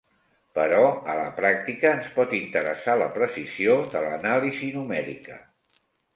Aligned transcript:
Però, 0.59 0.79
a 1.13 1.17
la 1.19 1.27
pràctica, 1.39 1.91
ens 1.97 2.07
pot 2.15 2.33
interessar 2.39 2.97
la 3.03 3.11
precisió 3.19 3.77
de 3.93 4.03
l'Anàlisi 4.09 4.73
numèrica. 4.81 5.41